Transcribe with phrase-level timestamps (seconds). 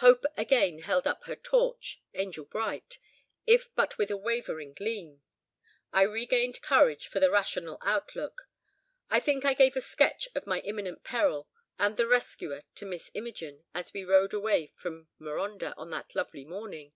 [0.00, 2.98] Hope again held up her torch, angel bright,
[3.46, 5.22] if but with a wavering gleam.
[5.90, 8.42] I regained courage for a rational outlook.
[9.08, 11.48] I think I gave a sketch of my imminent peril
[11.78, 16.44] and the rescuer to Miss Imogen, as we rode away from Marondah on that lovely
[16.44, 16.92] morning.